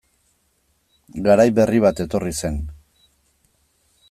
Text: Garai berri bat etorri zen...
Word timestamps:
Garai 1.27 1.47
berri 1.59 1.83
bat 1.87 2.03
etorri 2.07 2.35
zen... 2.41 2.61